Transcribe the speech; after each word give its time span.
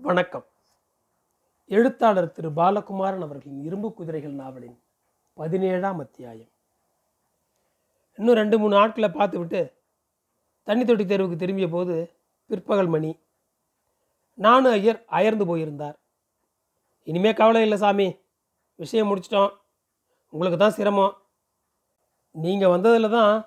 வணக்கம். 0.00 0.44
எழுத்தாளர் 1.66 2.32
திரு 2.32 2.48
பாலகுமாரன் 2.48 3.20
அவர்களின் 3.20 3.62
இரும்பு 3.62 3.94
குதிரைகள் 3.94 4.32
நாவலின் 4.32 4.82
பதினேழாம் 5.34 5.98
அத்தியாயம். 5.98 6.48
இன்னும் 8.14 8.34
ரெண்டு 8.34 8.58
மூணு 8.58 8.76
நாட்களை 8.76 9.08
பார்த்துவிட்டு 9.08 9.74
தண்ணி 10.62 10.84
தொட்டி 10.84 11.04
தேர்வுக்கு 11.04 11.36
திரும்பிய 11.36 11.68
போது 11.68 12.16
பிற்பகல் 12.46 12.86
மணி. 12.86 13.20
நானும் 14.34 14.72
ஐயர் 14.72 15.04
அயர்ந்து 15.06 15.46
போயிருந்தார். 15.46 15.98
இனிமே 17.02 17.32
கவலை 17.32 17.62
இல்லை 17.62 17.78
சாமி. 17.78 18.18
விஷயம் 18.74 19.10
முடிச்சிட்டோம். 19.10 19.52
உங்களுக்கு 20.28 20.58
தான் 20.58 20.76
சிரமம். 20.78 21.22
நீங்கள் 22.30 22.68
வந்ததில் 22.68 23.10
தான் 23.10 23.46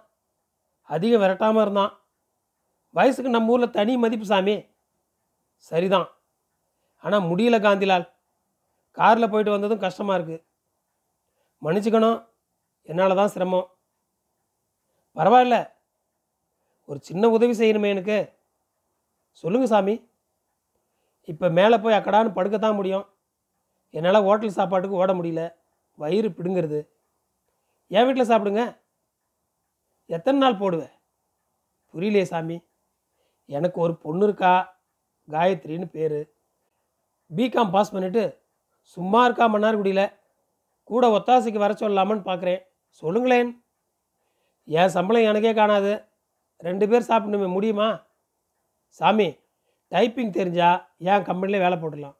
அதிகம் 0.81 1.21
விரட்டாமல் 1.21 1.61
இருந்தான். 1.61 1.99
வயசுக்கு 2.89 3.29
நம்ம 3.29 3.51
ஊரில் 3.51 3.69
தனி 3.69 3.97
மதிப்பு 3.97 4.25
சாமி. 4.25 4.65
சரிதான். 5.55 6.09
ஆனால் 7.03 7.27
முடியல 7.29 7.57
காந்திலால். 7.65 8.05
காரில் 8.97 9.29
போயிட்டு 9.29 9.51
வந்ததும் 9.51 9.83
கஷ்டமாக 9.85 10.17
இருக்குது 10.19 10.43
மன்னிச்சுக்கணும். 11.61 12.19
என்னால் 12.89 13.15
தான் 13.15 13.27
சிரமம். 13.27 13.67
பரவாயில்ல. 15.15 15.55
ஒரு 16.89 16.99
சின்ன 17.01 17.29
உதவி 17.29 17.53
செய்யணுமே 17.61 17.89
எனக்கு. 17.89 18.17
சொல்லுங்கள் 19.31 19.69
சாமி. 19.69 19.95
இப்போ 21.31 21.49
மேலே 21.49 21.77
போய் 21.77 21.97
அக்கடான்னு 21.97 22.37
படுக்கத்தான் 22.37 22.75
முடியும். 22.75 23.05
என்னால் 23.89 24.25
ஹோட்டல் 24.27 24.57
சாப்பாட்டுக்கு 24.57 25.01
ஓட 25.01 25.11
முடியல. 25.13 25.41
வயிறு 25.99 26.29
பிடுங்கிறது. 26.29 26.79
என் 27.87 28.05
வீட்டில் 28.05 28.29
சாப்பிடுங்க. 28.31 28.63
எத்தனை 30.05 30.39
நாள் 30.39 30.61
போடுவேன் 30.61 30.93
புரியலையே 31.93 32.21
சாமி. 32.21 32.57
எனக்கு 33.45 33.77
ஒரு 33.81 33.93
பொண்ணு 33.97 34.23
இருக்கா? 34.23 34.53
காயத்ரின்னு 35.27 35.85
பேர். 35.85 36.19
பிகாம் 37.35 37.73
பாஸ் 37.75 37.93
பண்ணிவிட்டு 37.95 38.23
சும்மா 38.81 39.19
இருக்கா 39.25 39.45
மன்னார்குடியில் 39.53 40.13
கூட 40.83 41.07
ஒத்தாசைக்கு 41.17 41.63
வர 41.63 41.73
சொல்லலாமான்னு 41.73 42.27
பார்க்குறேன் 42.29 42.61
சொல்லுங்களேன். 43.01 43.63
என் 44.63 44.93
சம்பளம் 44.95 45.27
எனக்கே 45.29 45.53
காணாது. 45.53 45.93
ரெண்டு 46.57 46.89
பேர் 46.89 47.07
சாப்பிடணுமே 47.07 47.47
முடியுமா? 47.55 47.87
சாமி 48.85 49.27
டைப்பிங் 49.91 50.35
தெரிஞ்சால் 50.37 50.83
என் 50.97 51.25
கம்பெனிலே 51.29 51.61
வேலை 51.65 51.77
போட்டுடலாம். 51.77 52.17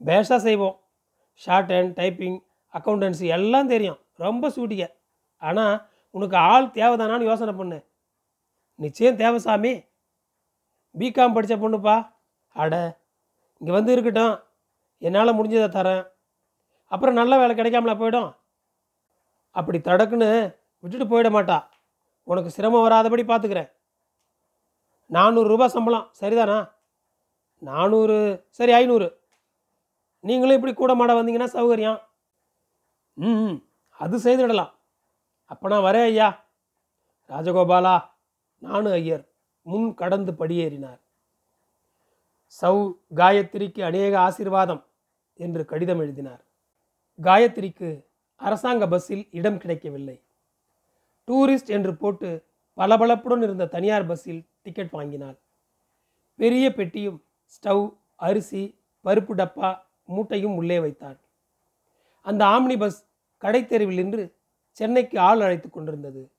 பேஷாக 0.00 0.40
செய்வோம். 0.46 0.76
ஷார்ட் 1.32 1.72
ஹேண்ட் 1.72 1.94
டைப்பிங் 2.00 2.38
அக்கௌண்டன்சி 2.74 3.26
எல்லாம் 3.36 3.68
தெரியும். 3.68 4.00
ரொம்ப 4.24 4.48
சூட்டிக்க 4.48 4.86
ஆனால் 5.36 5.88
உனக்கு 6.10 6.36
ஆள் 6.36 6.66
தேவைதானான்னு 6.66 7.30
யோசனை 7.30 7.54
பண்ணு. 7.54 7.78
நிச்சயம் 8.74 9.16
தேவை 9.16 9.38
சாமி. 9.38 9.72
பிகாம் 10.98 11.34
படித்த 11.34 11.56
பொண்ணுப்பா. 11.56 11.96
அட 12.48 12.74
இங்கே 13.64 13.76
வந்து 13.76 13.92
இருக்கட்டும். 13.92 14.42
என்னால் 14.98 15.36
முடிஞ்சதை 15.36 15.68
தரேன். 15.76 16.02
அப்புறம் 16.86 17.14
நல்ல 17.14 17.38
வேலை 17.38 17.52
கிடைக்காமல 17.56 17.92
போயிடும். 18.00 18.36
அப்படி 19.50 19.78
தடக்குன்னு 19.78 20.28
விட்டுட்டு 20.78 21.06
போயிட 21.12 21.28
மாட்டா. 21.30 21.58
உனக்கு 22.22 22.50
சிரமம் 22.50 22.84
வராதபடி 22.86 23.22
பார்த்துக்கிறேன் 23.30 23.70
நானூறுரூபா 25.10 25.66
சம்பளம். 25.66 26.10
சரிதானா? 26.20 26.58
நானூறு. 27.58 28.46
சரி 28.50 28.72
ஐநூறு. 28.72 29.08
நீங்களும் 30.20 30.56
இப்படி 30.56 30.74
கூட 30.74 30.94
மாட 30.94 31.22
வந்தீங்கன்னா 31.22 31.48
சௌகரியம். 31.56 32.00
ம் 33.12 33.56
அது 33.90 34.18
செய்துவிடலாம். 34.18 34.72
அப்போ 35.44 35.68
நான் 35.68 35.94
வரேன் 35.94 36.08
ஐயா. 36.12 36.28
ராஜகோபாலா 37.28 37.96
நானும் 38.58 38.92
ஐயர். 38.92 39.24
முன் 39.62 39.94
கடந்து 39.94 40.32
படியேறினார். 40.32 41.00
சௌ 42.60 42.92
காயத்ரிக்கு 43.14 43.82
அநேக 43.82 44.18
ஆசீர்வாதம் 44.18 44.86
என்று 45.34 45.64
கடிதம் 45.64 45.98
எழுதினார். 45.98 46.44
காயத்ரிக்கு 47.22 48.04
அரசாங்க 48.36 48.88
பஸ்ஸில் 48.88 49.28
இடம் 49.30 49.58
கிடைக்கவில்லை. 49.58 50.22
டூரிஸ்ட் 51.28 51.66
என்று 51.66 51.96
போட்டு 51.96 52.46
பளபளப்புடன் 52.76 53.42
இருந்த 53.42 53.66
தனியார் 53.66 54.06
பஸ்ஸில் 54.06 54.48
டிக்கெட் 54.62 54.90
வாங்கினாள். 54.90 55.38
பெரிய 56.34 56.74
பெட்டியும் 56.74 57.24
ஸ்டவ் 57.54 57.94
அரிசி 58.16 58.80
பருப்பு 59.04 59.34
டப்பா 59.40 59.80
மூட்டையும் 60.04 60.56
உள்ளே 60.56 60.80
வைத்தாள். 60.80 61.18
அந்த 62.20 62.44
ஆம்னி 62.44 62.78
பஸ் 62.78 63.08
கடைத்தெருவில் 63.42 64.00
நின்று 64.02 64.36
சென்னைக்கு 64.70 65.18
ஆள் 65.18 65.40
அழைத்து 65.40 65.70
கொண்டிருந்தது. 65.70 66.30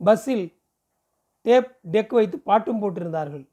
பஸ்ஸில் 0.00 0.56
டேப் 1.42 1.70
டெக் 1.92 2.08
வைத்து 2.08 2.38
பாட்டும் 2.38 2.82
போட்டிருந்தார்கள். 2.82 3.46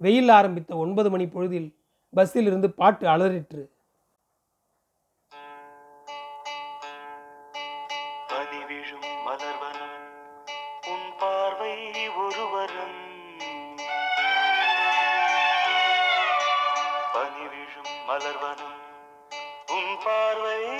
வெயில் 0.00 0.28
ஆரம்பித்த 0.28 0.76
ஒன்பது 0.76 1.08
மணி 1.10 1.26
பொழுதில் 1.26 1.68
பஸ்ஸில் 2.14 2.46
இருந்து 2.46 2.68
பாட்டு 2.70 3.06
அலறிற்று. 3.06 3.62
பனி 8.32 8.60
மலர்வனம் 18.08 18.78
உன் 19.74 19.90
பார்வை 20.04 20.79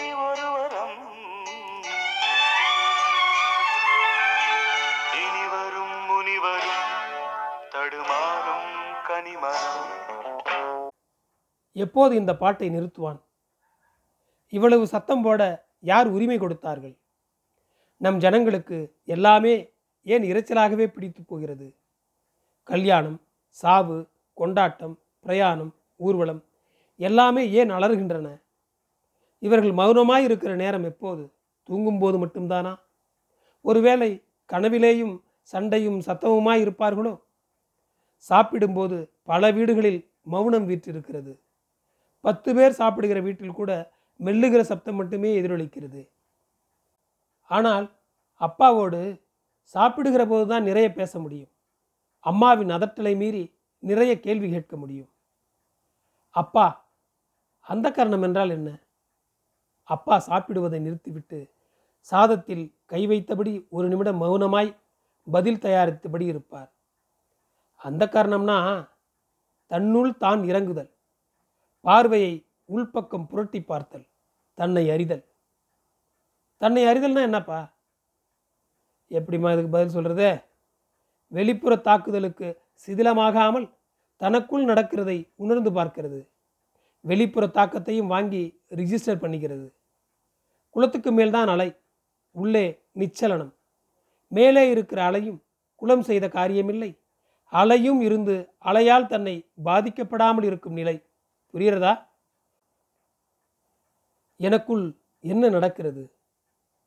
எப்போது 11.84 12.12
இந்த 12.16 12.32
பாட்டை 12.42 12.68
நிறுத்துவான்? 12.70 13.20
இவ்வளவு 14.52 14.84
சத்தம் 14.94 15.22
போட 15.22 15.42
யார் 15.90 16.08
உரிமை 16.08 16.38
கொடுத்தார்கள்? 16.38 16.94
நம் 18.00 18.22
ஜனங்களுக்கு 18.24 18.78
எல்லாமே 19.04 19.54
ஏன் 20.12 20.24
இரைச்சலாகவே 20.30 20.86
பிடித்து 20.86 21.22
போகிறது? 21.22 21.66
கல்யாணம் 22.70 23.18
சாவு 23.60 23.96
கொண்டாட்டம் 24.34 24.94
பிரயாணம் 25.20 25.72
ஊர்வலம் 25.96 26.42
எல்லாமே 27.00 27.42
ஏன் 27.50 27.70
அலறுகின்றன? 27.70 28.28
இவர்கள் 29.42 29.74
மௌனமாய் 29.80 30.26
இருக்கிற 30.28 30.52
நேரம் 30.54 30.84
எப்போது? 30.84 31.22
தூங்கும்போது 31.68 32.16
மட்டும்தானா? 32.26 32.72
ஒருவேளை 33.64 34.10
கனவிலேயும் 34.52 35.14
சண்டையும் 35.52 35.98
சத்தமுமாய் 36.06 36.62
இருப்பார்களோ? 36.64 37.12
சாப்பிடும்போது 38.28 38.96
பல 39.30 39.50
வீடுகளில் 39.56 40.00
மௌனம் 40.32 40.68
வீற்றிருக்கிறது. 40.68 41.32
பத்து 42.24 42.54
பேர் 42.54 42.78
சாப்பிடுகிற 42.80 43.20
வீட்டில் 43.20 43.58
கூட 43.60 43.72
மெல்லுகிற 44.20 44.60
சப்தம் 44.60 44.98
மட்டுமே 45.00 45.30
எதிரொலிக்கிறது. 45.40 46.02
ஆனால் 47.50 47.86
அப்பாவோடு 48.40 49.00
சாப்பிடுகிற 49.74 50.22
போது 50.26 50.44
தான் 50.46 50.62
நிறைய 50.62 50.92
பேச 50.92 51.12
முடியும். 51.18 51.50
அம்மாவின் 52.26 52.74
அதட்டலை 52.76 53.16
மீறி 53.16 53.42
நிறைய 53.82 54.12
கேள்வி 54.20 54.48
கேட்க 54.50 54.74
முடியும். 54.76 55.10
அப்பா 56.34 56.66
அந்த 57.66 57.86
கரணம் 57.90 58.22
என்றால் 58.22 58.50
என்ன? 58.50 58.70
அப்பா 59.88 60.18
சாப்பிடுவதை 60.18 60.78
நிறுத்திவிட்டு 60.80 61.40
சாதத்தில் 62.12 62.64
கை 62.86 63.06
வைத்தபடி 63.06 63.52
ஒரு 63.68 63.86
நிமிடம் 63.88 64.20
மௌனமாய் 64.22 64.70
பதில் 65.26 65.62
தயாரித்தபடி 65.64 66.24
இருப்பார். 66.24 66.70
அந்த 67.80 68.04
காரணம்னா 68.06 68.58
தன்னுள் 69.70 70.12
தான் 70.16 70.42
இறங்குதல். 70.42 70.90
பார்வையை 71.80 72.46
உள்பக்கம் 72.74 73.26
புரட்டி 73.26 73.62
பார்த்தல் 73.62 74.08
தன்னை 74.54 74.90
அறிதல். 74.90 75.24
தன்னை 76.56 76.84
அறிதல்னா 76.84 77.20
என்னப்பா? 77.20 77.78
எப்படிம்மா 79.10 79.52
இதுக்கு 79.52 79.70
பதில் 79.70 79.88
சொல்கிறது 79.88 80.42
வெளிப்புற 81.26 81.76
தாக்குதலுக்கு 81.76 82.60
சிதிலமாகாமல் 82.86 83.74
தனக்குள் 84.16 84.64
நடக்கிறதை 84.64 85.32
உணர்ந்து 85.34 85.70
பார்க்கிறது. 85.70 86.28
வெளிப்புற 87.00 87.46
தாக்கத்தையும் 87.46 88.06
வாங்கி 88.06 88.62
ரிஜிஸ்டர் 88.70 89.22
பண்ணிக்கிறது. 89.22 89.74
குளத்துக்கு 90.70 91.12
மேல்தான் 91.12 91.48
அலை 91.48 91.80
உள்ளே 92.30 92.82
நிச்சலனம். 92.94 93.52
மேலே 94.28 94.70
இருக்கிற 94.70 95.04
அலையும் 95.04 95.42
குளம் 95.74 96.02
செய்த 96.02 96.28
காரியமில்லை. 96.28 97.00
அலையும் 97.44 98.00
இருந்து 98.00 98.54
அலையால் 98.64 99.06
தன்னை 99.06 99.50
பாதிக்கப்படாமல் 99.64 100.44
இருக்கும் 100.44 100.72
நிலை. 100.72 100.96
புரிகிறதா? 101.52 102.06
எனக்குள் 104.36 105.00
என்ன 105.20 105.48
நடக்கிறது? 105.48 106.14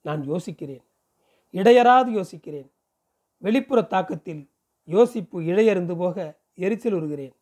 நான் 0.01 0.29
யோசிக்கிறேன். 0.29 0.83
இடையறாது 1.51 2.09
யோசிக்கிறேன். 2.09 2.71
வெளிப்புற 3.37 3.81
தாக்கத்தில் 3.81 4.49
யோசிப்பு 4.87 5.33
இழையறிந்து 5.33 5.97
போக 5.97 6.39
எரிச்சல் 6.53 6.93
உறுகிறேன் 6.93 7.35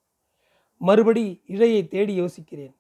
மறுபடி 0.78 1.44
இழையை 1.48 1.88
தேடி 1.88 2.22
யோசிக்கிறேன். 2.22 2.76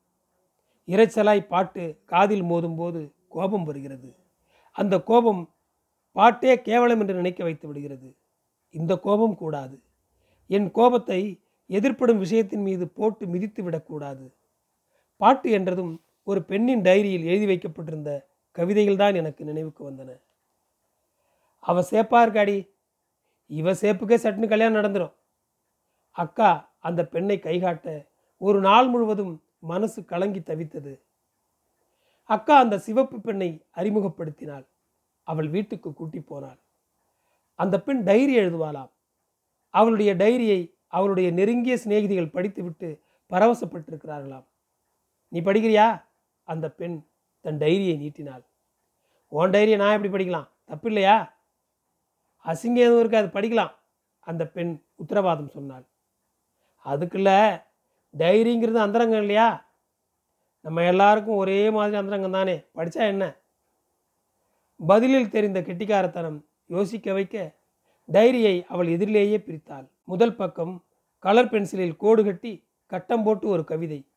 இரைச்சலாய் 0.86 1.48
பாட்டு 1.48 2.02
காதில் 2.06 2.44
மோதும்போது 2.44 3.14
கோபம் 3.30 3.64
வருகிறது. 3.64 4.16
அந்த 4.72 5.02
கோபம் 5.02 5.56
பாட்டே 6.12 6.62
கேவலம் 6.62 7.00
என்று 7.00 7.14
நினைக்க 7.14 7.44
வைத்து 7.44 7.68
விடுகிறது. 7.68 8.18
இந்த 8.70 8.98
கோபம் 8.98 9.36
கூடாது. 9.36 9.82
என் 10.48 10.72
கோபத்தை 10.72 11.44
எதிர்ப்படும் 11.72 12.22
விஷயத்தின் 12.24 12.64
மீது 12.68 12.88
போட்டு 12.88 13.26
மிதித்து 13.28 13.64
விடக்கூடாது. 13.64 14.26
பாட்டு 15.22 15.50
என்றதும் 15.52 15.94
ஒரு 16.24 16.44
பெண்ணின் 16.44 16.82
டைரியில் 16.82 17.24
எழுதி 17.24 17.46
வைக்கப்பட்டிருந்த 17.46 18.28
கவிதைகள்தான் 18.56 19.16
எனக்கு 19.16 19.44
நினைவுக்கு 19.44 19.82
வந்தன. 19.92 20.12
அவ 21.60 21.82
சேப்பா 21.82 22.20
இருக்காடி 22.26 22.58
இவ 23.48 23.72
சேப்புக்கே 23.72 24.18
சட்டுன்னு 24.24 24.48
கல்யாணம் 24.48 24.80
நடந்துடும் 24.82 25.14
அக்கா 26.16 26.50
அந்த 26.80 27.02
பெண்ணை 27.06 27.40
கைகாட்ட 27.44 28.08
ஒரு 28.38 28.60
நாள் 28.60 28.88
முழுவதும் 28.88 29.34
மனசு 29.60 30.06
கலங்கி 30.06 30.40
தவித்தது. 30.40 30.94
அக்கா 32.30 32.60
அந்த 32.60 32.78
சிவப்பு 32.78 33.22
பெண்ணை 33.22 33.50
அறிமுகப்படுத்தினாள். 33.76 34.66
அவள் 35.28 35.50
வீட்டுக்கு 35.50 35.94
கூட்டி 35.94 36.20
போனாள். 36.22 36.60
அந்த 37.60 37.82
பெண் 37.82 38.04
டைரி 38.04 38.38
எழுதுவாளாம். 38.38 38.92
அவளுடைய 39.70 40.16
டைரியை 40.16 40.60
அவருடைய 40.92 41.32
நெருங்கிய 41.32 41.76
சிநேகிதிகள் 41.78 42.32
படித்துவிட்டு 42.32 42.90
பரவசப்பட்டிருக்கிறார்களாம். 43.30 44.48
நீ 45.28 45.40
படிக்கிறியா? 45.42 45.88
அந்த 46.44 46.72
பெண் 46.72 46.96
தன் 47.40 47.58
டைரியை 47.58 47.98
நீட்டினாள். 47.98 48.44
உன் 49.28 49.50
டைரியை 49.50 49.76
நான் 49.76 50.04
எப்படி 50.04 50.14
படிக்கலாம்? 50.14 50.48
தப்பு 50.66 50.88
இல்லையா 50.88 51.18
அசிங்கம் 52.46 52.84
எதுவும் 52.86 53.00
இருக்கு 53.00 53.18
அது 53.18 53.28
படிக்கலாம் 53.28 53.74
அந்த 54.20 54.44
பெண் 54.48 54.72
உத்தரவாதம் 54.96 55.50
சொன்னாள். 55.50 55.86
அதுக்குள்ள 56.86 57.30
டைரிங்கிறது 58.18 58.82
அந்தரங்கம் 58.86 59.20
இல்லையா? 59.20 59.50
நம்ம 60.62 60.84
எல்லாருக்கும் 60.84 61.36
ஒரே 61.36 61.70
மாதிரி 61.70 61.98
அந்தரங்கம் 61.98 62.38
தானே 62.38 62.56
படித்தா 62.76 63.04
என்ன? 63.14 63.26
பதிலில் 64.88 65.30
தெரிந்த 65.30 65.62
கெட்டிக்காரத்தனம் 65.62 66.40
யோசிக்க 66.66 67.14
வைக்க 67.14 67.36
டைரியை 68.12 68.66
அவள் 68.66 68.88
எதிரிலேயே 68.88 69.38
பிரித்தாள். 69.38 69.90
முதல் 70.04 70.36
பக்கம் 70.36 70.86
கலர் 71.20 71.50
பென்சிலில் 71.50 71.96
கோடு 71.96 72.24
கட்டி 72.24 72.68
கட்டம் 72.86 73.24
போட்டு 73.24 73.48
ஒரு 73.48 73.64
கவிதை. 73.64 74.08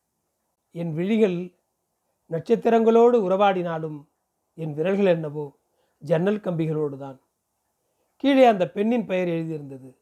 என் 0.71 0.93
விழிகள் 0.93 1.53
நட்சத்திரங்களோடு 2.29 3.17
உறவாடினாலும் 3.29 4.05
என் 4.53 4.73
விரல்கள் 4.73 5.05
என்னவோ 5.05 5.57
ஜன்னல் 5.97 6.39
கம்பிகளோடு 6.39 6.97
தான் 6.97 7.21
கீழே 8.15 8.45
அந்த 8.45 8.69
பெண்ணின் 8.69 9.05
பெயர் 9.05 9.27
எழுதியிருந்தது. 9.27 9.95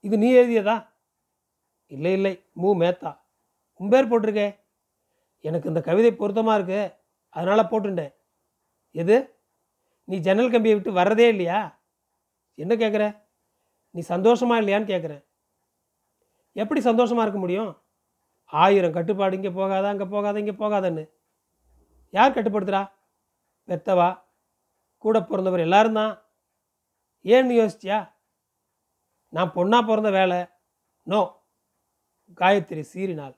இது 0.00 0.18
நீ 0.18 0.32
எழுதியதா 0.32 0.88
இல்லை 1.86 2.12
இல்லை. 2.12 2.44
மூ. 2.62 2.66
மேத்தா. 2.66 3.18
உன் 3.74 3.88
பேர் 3.88 4.08
போட்டிருக்கே? 4.08 4.58
எனக்கு 5.40 5.68
இந்த 5.68 5.80
கவிதை 5.80 6.14
பொருத்தமாக 6.14 6.58
இருக்கு. 6.58 6.94
அதனால் 7.28 7.64
போட்டுட்டேன் 7.64 8.14
எது? 8.90 9.34
நீ 10.04 10.18
ஜன்னல் 10.18 10.50
கம்பியை 10.50 10.78
விட்டு 10.78 11.00
வர்றதே 11.00 11.28
இல்லையா? 11.28 11.77
என்ன 12.58 12.74
கேட்குற 12.74 13.04
நீ 13.94 14.00
சந்தோஷமா 14.08 14.54
இல்லையான்னு 14.60 14.92
கேட்குறேன் 14.92 15.22
எப்படி 16.56 16.80
சந்தோஷமாக 16.80 17.24
இருக்க 17.24 17.40
முடியும்? 17.40 17.70
ஆயிரம் 18.52 18.94
கட்டுப்பாடு 18.96 19.36
இங்கே 19.36 19.50
போகாத 19.50 19.88
அங்கே 19.88 20.04
போகாத 20.04 20.38
இங்கே 20.38 20.54
போகாதன்னு. 20.62 21.04
யார் 22.14 22.34
கட்டுப்படுத்துகிறா 22.34 22.82
பெத்தவா? 23.68 24.08
கூட 25.04 25.16
பிறந்தவர் 25.20 25.60
எல்லாரும் 25.60 25.98
தான். 26.00 26.14
ஏன்னு 27.24 27.58
யோசிச்சியா? 27.60 27.98
நான் 29.32 29.54
பொண்ணாக 29.56 29.86
பிறந்த 29.86 30.10
வேலை. 30.10 30.38
நோ. 31.06 31.20
காயத்ரி 32.38 32.82
சீரினால் 32.92 33.34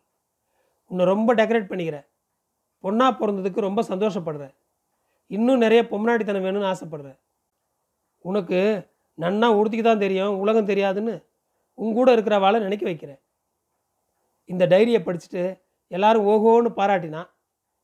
உன்னை 0.90 1.04
ரொம்ப 1.04 1.34
டெக்கரேட் 1.34 1.70
பண்ணிக்கிறேன் 1.70 2.06
பொண்ணாக 2.84 3.12
பிறந்ததுக்கு 3.18 3.60
ரொம்ப 3.60 3.80
சந்தோஷப்படுறேன் 3.82 4.54
இன்னும் 5.30 5.62
நிறைய 5.64 5.80
பொம்னாடித்தனம் 5.90 6.46
வேணும்னு 6.46 6.70
ஆசைப்படுறேன் 6.70 7.18
உனக்கு 8.24 8.60
நன்னா 9.22 9.46
உடுத்திக்கு 9.58 9.82
தான் 9.82 10.04
தெரியும் 10.04 10.38
உலகம் 10.42 10.68
தெரியாதுன்னு 10.68 11.14
உங்கூட 11.78 11.94
கூட 11.94 12.14
இருக்கிறவாளை 12.16 12.58
நினைக்க 12.60 12.84
வைக்கிறேன். 12.84 13.20
இந்த 14.44 14.66
டைரியை 14.66 15.00
படிச்சுட்டு 15.02 15.60
எல்லாரும் 15.88 16.26
ஓஹோன்னு 16.26 16.70
பாராட்டினா 16.76 17.22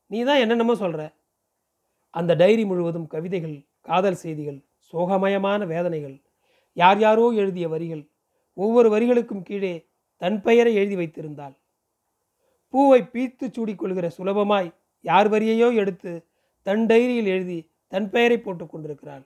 நீ 0.07 0.23
தான் 0.23 0.37
என்னென்னமோ 0.37 0.75
சொல்கிற 0.75 1.15
அந்த 2.09 2.35
டைரி 2.35 2.65
முழுவதும் 2.65 3.07
கவிதைகள் 3.07 3.65
காதல் 3.81 4.15
செய்திகள் 4.15 4.59
சோகமயமான 4.93 5.65
வேதனைகள் 5.65 6.21
யார் 6.73 6.99
யாரோ 6.99 7.31
எழுதிய 7.31 7.67
வரிகள் 7.67 8.09
ஒவ்வொரு 8.53 8.89
வரிகளுக்கும் 8.89 9.41
கீழே 9.41 9.89
தன் 10.17 10.41
பெயரை 10.41 10.75
எழுதி 10.75 10.95
வைத்திருந்தாள். 10.95 11.55
பூவை 12.69 13.01
பீத்து 13.13 13.45
சூடிக்கொள்கிற 13.55 14.07
சுலபமாய் 14.17 14.69
யார் 15.01 15.27
வரியையோ 15.27 15.75
எடுத்து 15.75 16.27
தன் 16.63 16.85
டைரியில் 16.85 17.25
எழுதி 17.25 17.69
தன் 17.87 18.09
பெயரை 18.09 18.37
போட்டுக் 18.39 18.71
கொண்டிருக்கிறாள். 18.71 19.25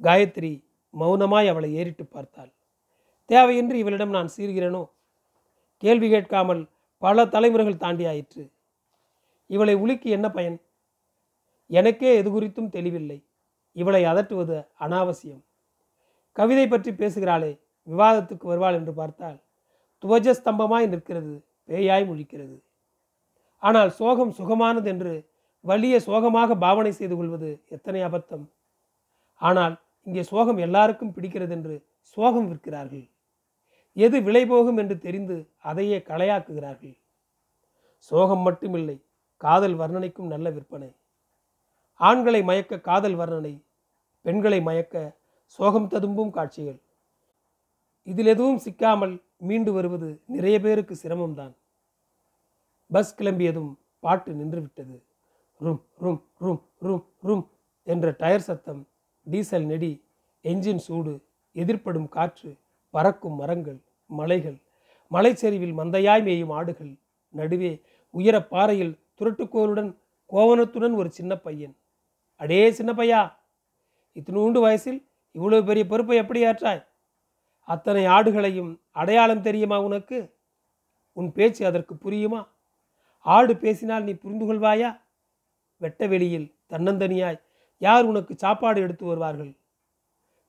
காயத்ரி 0.00 0.65
மௌனமாய் 1.00 1.50
அவளை 1.52 1.70
ஏறிட்டு 1.78 2.04
பார்த்தாள். 2.06 2.50
தேவையின்றி 3.30 3.78
இவளிடம் 3.82 4.14
நான் 4.16 4.32
சீர்கிறேனோ 4.34 4.82
கேள்வி 5.82 6.08
கேட்காமல் 6.08 6.62
பல 7.02 7.24
தலைமுறைகள் 7.34 7.82
தாண்டி 7.82 8.04
ஆயிற்று 8.10 8.44
இவளை 9.50 9.74
உலுக்கி 9.74 10.08
என்ன 10.16 10.26
பயன்? 10.30 10.56
எனக்கே 11.70 12.10
எது 12.20 12.28
குறித்தும் 12.30 12.72
தெளிவில்லை. 12.76 13.18
இவளை 13.76 14.02
அதட்டுவது 14.04 14.56
அனாவசியம். 14.84 15.42
கவிதை 16.36 16.66
பற்றி 16.68 16.90
பேசுகிறாளே 16.92 17.52
விவாதத்துக்கு 17.88 18.46
வருவாள் 18.50 18.78
என்று 18.78 18.92
பார்த்தால் 18.94 19.38
துவஜஸ்தம்பமாய் 20.04 20.90
நிற்கிறது 20.92 21.34
பேயாய் 21.68 22.06
முழிக்கிறது. 22.08 22.56
ஆனால் 23.62 23.90
சோகம் 23.90 24.32
சுகமானது 24.38 24.88
என்று 24.94 25.12
வலிய 25.64 25.96
சோகமாக 26.08 26.56
பாவனை 26.64 26.92
செய்து 26.92 27.14
கொள்வது 27.16 27.50
எத்தனை 27.76 28.00
அபத்தம். 28.08 28.44
ஆனால் 29.40 29.74
இங்கே 30.06 30.22
சோகம் 30.22 30.58
எல்லாருக்கும் 30.66 31.14
பிடிக்கிறது 31.16 31.50
என்று 31.50 31.74
சோகம் 32.16 32.48
விற்கிறார்கள். 32.50 33.06
எது 33.96 34.16
விலை 34.22 34.42
போகும் 34.46 34.76
என்று 34.76 34.96
தெரிந்து 34.98 35.36
அதையே 35.70 35.98
களையாக்குகிறார்கள். 35.98 36.96
சோகம் 37.98 38.44
மட்டுமில்லை 38.46 38.96
காதல் 39.36 39.76
வர்ணனைக்கும் 39.80 40.32
நல்ல 40.34 40.50
விற்பனை. 40.50 40.90
ஆண்களை 42.00 42.40
மயக்க 42.42 42.80
காதல் 42.88 43.16
வர்ணனை 43.16 43.54
பெண்களை 44.24 44.60
மயக்க 44.60 44.94
சோகம் 45.58 45.88
ததும்பும் 45.88 46.30
காட்சிகள். 46.30 46.80
இதில் 48.02 48.26
எதுவும் 48.26 48.58
சிக்காமல் 48.58 49.14
மீண்டு 49.48 49.70
வருவது 49.72 50.08
நிறைய 50.26 50.56
பேருக்கு 50.60 50.94
சிரமம்தான். 51.02 51.54
பஸ் 52.90 53.16
கிளம்பியதும் 53.18 53.72
பாட்டு 54.04 54.32
நின்றுவிட்டது. 54.32 54.96
ரும் 55.60 55.82
ரும் 56.04 56.20
ரும் 56.44 56.60
ரும் 56.86 57.04
ரும் 57.28 57.44
என்ற 57.86 58.06
டயர் 58.20 58.46
சத்தம் 58.48 58.82
டீசல் 59.30 59.66
நெடி 59.66 60.04
என்ஜின் 60.42 60.82
சூடு 60.86 61.12
எதிர்ப்படும் 61.54 62.08
காற்று 62.08 62.56
பறக்கும் 62.90 63.34
மரங்கள் 63.34 63.78
மலைகள் 64.06 64.58
மலைச்சரிவில் 65.10 65.78
மந்தையாய் 65.78 66.22
மேயும் 66.22 66.52
ஆடுகள் 66.52 66.98
நடுவே 67.30 67.82
உயர 68.10 68.36
பாறையில் 68.42 68.98
துரட்டுக்கோளுடன் 69.18 69.90
கோவணத்துடன் 70.26 70.94
ஒரு 70.94 71.10
சின்ன 71.10 71.36
பையன். 71.36 71.76
அடே 72.36 72.72
சின்ன 72.72 72.92
பையா 72.92 73.32
இத்தினூண்டு 74.16 74.60
வயசில் 74.60 75.08
இவ்வளவு 75.32 75.64
பெரிய 75.64 75.86
பொறுப்பை 75.86 76.16
எப்படி 76.16 76.44
ஏற்றாய்? 76.44 76.86
அத்தனை 77.60 78.06
ஆடுகளையும் 78.06 78.80
அடையாளம் 78.90 79.42
தெரியுமா 79.42 79.80
உனக்கு? 79.80 80.36
உன் 81.12 81.32
பேச்சு 81.32 81.66
அதற்கு 81.66 81.94
புரியுமா? 81.94 82.48
ஆடு 83.18 83.56
பேசினால் 83.56 84.02
நீ 84.02 84.12
புரிந்து 84.12 84.44
கொள்வாயா? 84.44 85.00
வெட்ட 85.76 86.06
வெளியில் 86.06 86.54
தன்னந்தனியாய் 86.68 87.44
யார் 87.78 88.04
உனக்கு 88.04 88.36
சாப்பாடு 88.36 88.80
எடுத்து 88.80 89.06
வருவார்கள்? 89.06 89.56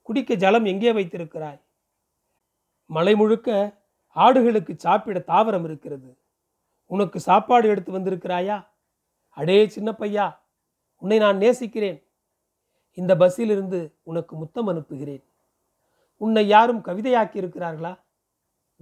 குடிக்க 0.02 0.36
ஜலம் 0.36 0.66
எங்கே 0.66 0.92
வைத்திருக்கிறாய்? 0.92 1.62
மலை 2.86 3.16
முழுக்க 3.16 3.78
ஆடுகளுக்கு 4.16 4.76
சாப்பிட 4.76 5.24
தாவரம் 5.28 5.64
இருக்கிறது. 5.64 6.18
உனக்கு 6.86 7.20
சாப்பாடு 7.20 7.68
எடுத்து 7.68 8.00
வந்திருக்கிறாயா? 8.00 8.68
அடே 9.30 9.70
சின்ன 9.70 9.92
பையா 9.92 10.38
உன்னை 10.98 11.18
நான் 11.18 11.38
நேசிக்கிறேன். 11.38 12.04
இந்த 12.94 13.16
பஸ்ஸிலிருந்து 13.16 13.94
உனக்கு 14.04 14.36
முத்தம் 14.36 14.68
அனுப்புகிறேன். 14.68 15.24
உன்னை 16.18 16.48
யாரும் 16.48 16.86
கவிதையாக்கி 16.86 17.38
இருக்கிறார்களா 17.42 18.00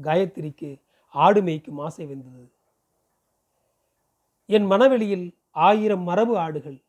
காயத்ரிக்கு 0.04 0.82
ஆடு 1.08 1.42
மேய்க்கும் 1.42 1.82
ஆசை 1.82 2.06
வந்தது. 2.06 2.54
என் 4.46 4.66
மனவெளியில் 4.66 5.38
ஆயிரம் 5.52 6.02
மரபு 6.02 6.38
ஆடுகள். 6.38 6.85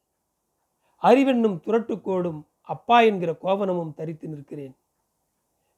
அறிவென்னும் 1.02 1.60
துரட்டுக்கோடும் 1.64 2.42
அப்பா 2.60 3.00
என்கிற 3.00 3.36
கோவனமும் 3.42 3.94
தரித்து 3.94 4.28
நிற்கிறேன். 4.28 4.76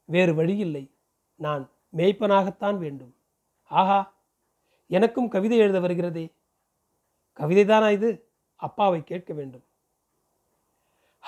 வேறு 0.05 0.35
வழியில்லை. 0.35 0.91
நான் 1.35 1.69
மேய்ப்பனாகத்தான் 1.97 2.77
வேண்டும். 2.77 3.15
ஆஹா 3.67 4.13
எனக்கும் 4.87 5.27
கவிதை 5.27 5.57
எழுத 5.57 5.79
வருகிறதே. 5.79 6.31
கவிதைதானா 7.35 7.91
இது? 7.91 8.27
அப்பாவை 8.55 9.03
கேட்க 9.03 9.33
வேண்டும். 9.33 9.63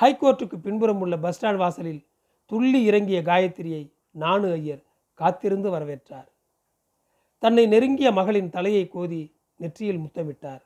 ஹைகோர்ட்டுக்கு 0.01 0.57
பின்புறம் 0.57 0.99
உள்ள 0.99 1.17
பஸ் 1.17 1.45
ஸ்டாண்ட் 1.45 1.55
வாசலில் 1.55 2.07
துள்ளி 2.45 2.83
இறங்கிய 2.83 3.21
காயத்ரியை 3.21 3.93
நானு 4.11 4.51
ஐயர் 4.51 4.83
காத்திருந்து 5.13 5.69
வரவேற்றார். 5.69 6.27
தன்னை 7.37 7.65
நெருங்கிய 7.65 8.11
மகளின் 8.11 8.49
தலையை 8.49 8.87
கோதி 8.87 9.35
நெற்றியில் 9.55 9.97
முத்தமிட்டார். 9.97 10.61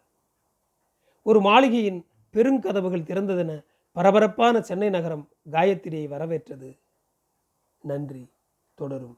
ஒரு 1.22 1.42
மாளிகையின் 1.42 2.06
பெருங்கதவுகள் 2.36 3.08
திறந்ததென 3.08 3.66
பரபரப்பான 3.92 4.62
சென்னை 4.62 4.90
நகரம் 4.90 5.30
காயத்ரியை 5.52 6.08
வரவேற்றது. 6.08 6.78
நன்றி. 7.82 8.32
தொடரும். 8.74 9.18